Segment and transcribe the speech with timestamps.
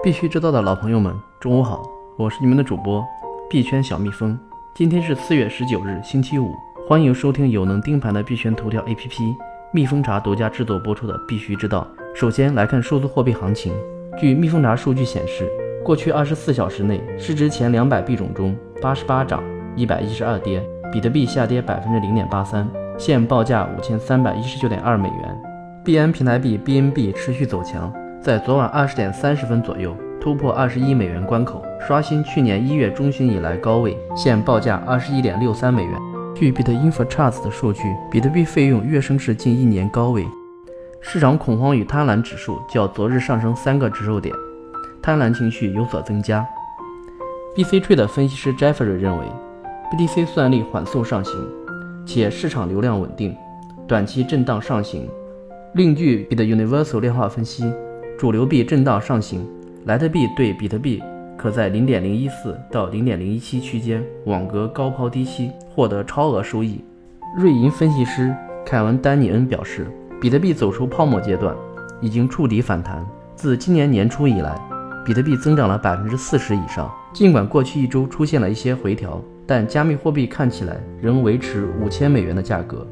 [0.00, 1.82] 必须知道的老朋友们，中午好，
[2.16, 3.04] 我是你们的主播
[3.50, 4.38] 币圈小蜜蜂。
[4.72, 6.54] 今天是四月十九日，星期五，
[6.88, 9.34] 欢迎收听有能盯盘的币圈头条 APP
[9.72, 11.84] 蜜蜂茶独家制作播出的《必须知道》。
[12.16, 13.74] 首先来看数字货币行情。
[14.16, 15.50] 据蜜蜂茶数据显示，
[15.84, 19.42] 过去二十四小时内，市值前两百币种中，八十八涨，
[19.74, 20.62] 一百一十二跌，
[20.92, 25.42] 比特币下跌百分之零点八三，现报价五千三百一十九点二美元。
[25.84, 27.92] 币安平台币 BNB 持续走强。
[28.28, 35.98] 在昨晚二十点三十分左右突破二十一美元关口，刷新去年一月中旬以来高位，现报价二十一点六三美元。
[36.36, 40.26] 据 BitInfoCharts 的数据，比特币费用跃升至近一年高位，
[41.00, 44.34] 市场恐慌与贪婪指数较昨日上升三个指数点，
[45.00, 46.46] 贪婪情绪有所增加。
[47.56, 49.24] BC Trade 分析师 Jeffrey 认为
[49.90, 51.34] ，BTC 算力缓速上行，
[52.04, 53.34] 且市场流量稳定，
[53.86, 55.08] 短期震荡上行。
[55.72, 57.72] 另据 BitUniversal 量化分析。
[58.18, 59.46] 主流币震荡上行，
[59.84, 61.00] 莱特币对比特币
[61.36, 66.82] 可在零点零一四到零点零一七区间网格高抛低吸，获得超额收益。
[67.38, 68.34] 瑞银分析师
[68.66, 69.86] 凯文·丹尼恩表示，
[70.20, 71.54] 比特币走出泡沫阶段，
[72.00, 73.06] 已经触底反弹。
[73.36, 74.60] 自今年年初以来，
[75.06, 76.90] 比特币增长了百分之四十以上。
[77.12, 82.84] 尽管过去一周出现了一些回调，但加密货币看起来仍维持五千美元的价格。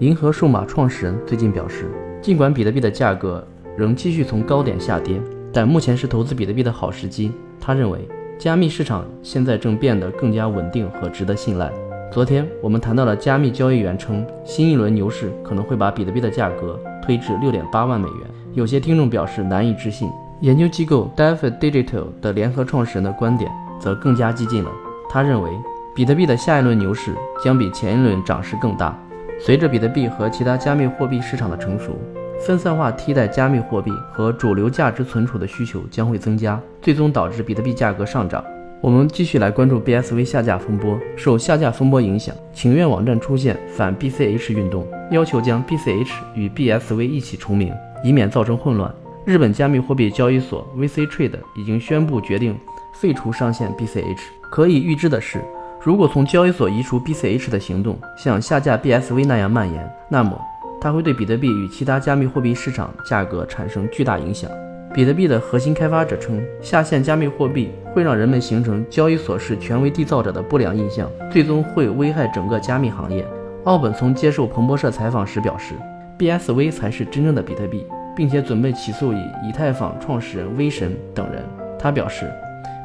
[0.00, 3.42] 银河数码创始人最近表示，尽管比特币的价格，
[3.76, 5.20] 仍继续从高点下跌，
[5.52, 7.32] 但目前是投资比特币的好时机。
[7.60, 8.06] 他认为，
[8.38, 11.70] 加密市场现在正变得更加稳定和值得信赖。
[12.12, 18.30] 昨天我们谈到了加密交易员称，新一轮牛市可能会把比特币的价格推至六点八万美元。
[18.52, 20.08] 有些听众表示难以置信。
[20.40, 23.50] 研究机构 DeFi Digital 的联合创始人的观点
[23.80, 24.70] 则更加激进了。
[25.08, 25.50] 他认为，
[25.94, 28.96] 比特币的下一轮牛市将比前一轮涨势更大。
[29.40, 31.98] 随着比特币和其他加密货币市场的成熟。
[32.46, 38.44] 分散化替代加密货币和主流价值存储的需求将会增加，最终导致比特币价格上涨。
[38.82, 40.98] 我们继续来关注 BSV 下架风波。
[41.16, 47.72] 受下架风波影响，请愿网站出现反 BCH 运动，要求将 BCH 与 BSV 一起重名，
[48.04, 48.94] 以免造成混乱。
[49.24, 52.54] 日本加密货币交易所 VC Trade 已经宣布决定
[52.92, 54.20] 废除上线 BCH。
[54.50, 55.42] 可以预知的是，
[55.82, 60.38] 如果从交易所移除 BCH 的行动像下架 BSV 那样蔓延，那么。
[60.84, 64.50] 它会对比特币与其他加密货币市场价格产生巨大影响。
[64.92, 73.26] 比特币的核心开发者称，下线加密货币会让人们形成交易所是权威缔造者的不良印象，最终会危害整个加密行业。
[73.64, 75.74] 奥本从接受彭博社采访时表示
[76.18, 79.16] ，BSV 才是真正的比特币，并且准备起诉以
[79.48, 81.42] 以太坊创始人威神等人。
[81.78, 82.30] 他表示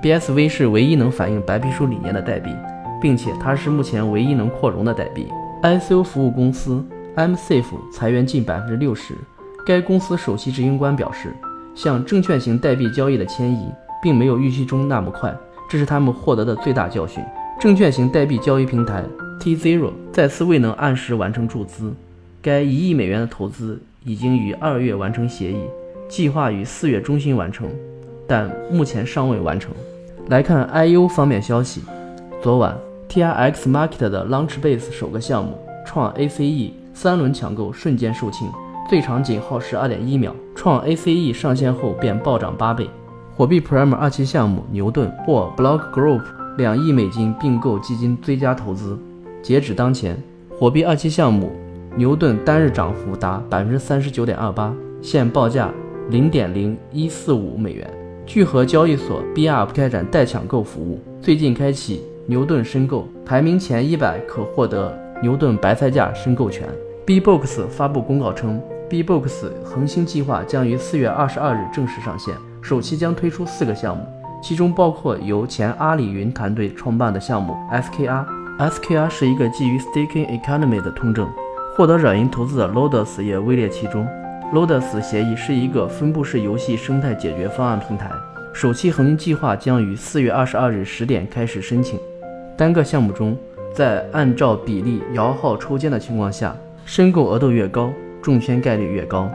[0.02, 2.56] ，BSV 是唯一能反映白皮书理念的代币，
[3.02, 5.28] 并且它是目前唯一能扩容的代币。
[5.64, 6.82] ICO 服务公司。
[7.20, 9.14] MSafe 裁员近百分之六十。
[9.66, 11.34] 该公司首席执行官表示，
[11.76, 13.68] 向证券型代币交易的迁移
[14.02, 15.36] 并没有预期中那么快，
[15.70, 17.22] 这是他们获得的最大教训。
[17.60, 19.04] 证券型代币交易平台
[19.38, 21.94] T-Zero 再次未能按时完成注资。
[22.42, 25.60] 该一亿美元的投资已经于二月完成协议，
[26.08, 27.68] 计划于四月中旬完成，
[28.26, 29.74] 但目前尚未完成。
[30.30, 31.82] 来看 IU 方面消息，
[32.42, 32.78] 昨晚
[33.10, 36.79] TRX Market 的 Launchbase 首个项目创 ACE。
[37.02, 38.52] 三轮抢购瞬间售罄，
[38.90, 42.90] 最长仅耗时二点一秒，创 ACE 上线后便暴涨八倍。
[43.34, 46.22] 火币 Prime 二期项目牛顿获 Block Group
[46.58, 49.00] 两亿美金并购基金追加投资。
[49.42, 50.22] 截止当前，
[50.60, 51.54] 火币二期项目
[51.96, 55.72] 牛顿单日涨幅达百分之三十九点二八，现报价
[56.10, 57.90] 零点零一四五美元。
[58.26, 64.94] 聚合交易所 BUP 开展代抢购服务，最近开启牛顿申购，排名前一百可获得
[65.24, 66.68] 牛顿白菜价申购权。
[67.10, 74.06] B-Box 发布公告称，B-Box 恒星计划将于四月二十二日正式上线，首期将推出四个项目，
[74.44, 78.24] 其中包括由前阿里云团队创办的项目 SKR。
[78.60, 81.28] SKR 是一个基于 Staking Economy 的通证，
[81.76, 84.08] 获得软银投资的 Lotus 也位列其中。
[84.54, 88.12] Lotus 协议是一个分布式游戏生态解决方案平台，
[88.54, 92.00] 首期恒星计划将于四月二十二日十点开始申请。
[92.56, 93.36] 单个项目中，
[93.74, 96.56] 在按照比例摇号抽签的情况下。
[96.86, 97.92] 申购额度越高，
[98.22, 99.30] 中签概率越高。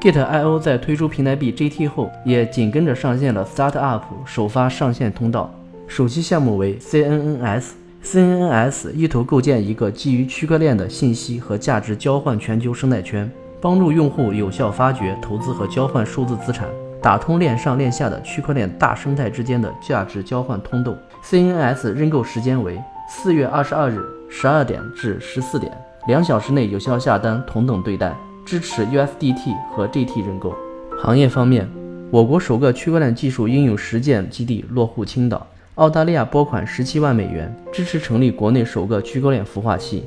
[0.00, 5.52] Git.io 在推出平台币 GT 后，也紧跟着上线了 Startup 首发上线通道。
[5.86, 16.66] 首期项目为 CNNS，CNNS 意图构建一个基于区块链的信息和价值交换全球生态圈，帮助用户有效发掘、投资和交换数字资产，
[17.02, 20.94] 打通链上链下的区块链大生态之间的价值交换通道。
[21.24, 25.70] CNNS 认购时间为四月二十二日十二点至十四点。
[26.06, 28.16] 两小时内有效下单，同等对待，
[28.46, 30.54] 支持 USDT 和 GT 认购。
[30.98, 31.68] 行业方面
[32.10, 35.46] 我国首个区块链技术应用实践基地落户青岛。
[35.74, 40.04] 澳大利亚拨款十七万美元支持成立国内首个区块链孵化器。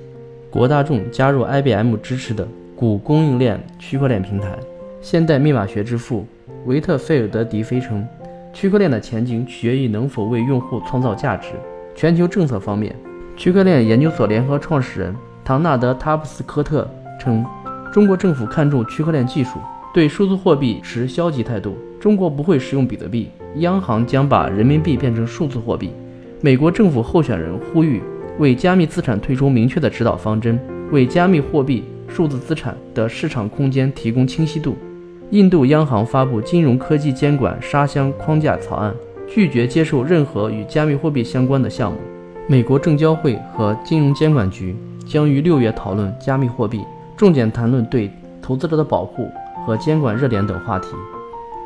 [0.50, 4.58] 国大众加入 IBM 支持的谷供应链区块链平台。
[5.02, 6.26] 现代密码学之父
[6.66, 8.06] 维特菲尔德迪菲称，
[8.52, 11.50] 区块链的前景取决于能否为用户创造价值。
[11.96, 12.96] 全球政策方面，
[13.38, 17.46] 区块链研究所联合创始人唐纳德·塔普斯科特称，
[17.92, 19.60] 中国政府看重区块链技术，
[19.94, 21.78] 对数字货币持消极态度。
[22.00, 25.92] 中国不会使用比特币，央行将把人民币变成数字货币。
[26.42, 28.02] 美国政府候选人呼吁。
[28.40, 30.60] 为加密资产推出明确的指导方针，
[30.92, 34.76] 为加密货币、数字资产的市场空间提供清晰度。
[35.30, 38.92] 印度央行发布金融科技监管沙箱框架草案，
[39.28, 42.00] 拒绝接受任何与加密货币相关的项目。
[42.48, 44.76] 美国证交会和金融监管局
[45.06, 46.84] 将于六月讨论加密货币，
[47.16, 48.12] 重点谈论对
[48.42, 49.30] 投资者的保护
[49.66, 50.90] 和监管热点等话题。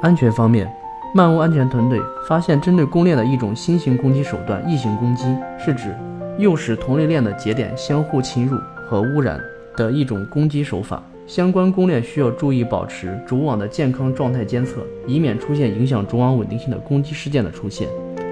[0.02, 0.72] 安全方面，
[1.14, 5.26] 漫雾安全团队发现针对公链的一种新型攻击手段——异形攻击，
[5.58, 5.96] 是指。
[6.38, 8.56] 诱使同类链的节点相互侵入
[8.88, 9.42] 和污染
[9.76, 11.02] 的一种攻击手法。
[11.26, 17.88] 相关公链需要注意保持主网的健康状态监测，以免出现影响主网稳定性的攻击事件的出现。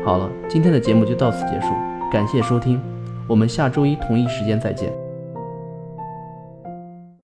[0.05, 1.69] 好了，今天的节目就到此结束，
[2.11, 2.79] 感谢收听，
[3.27, 5.04] 我们下周一同一时间再见。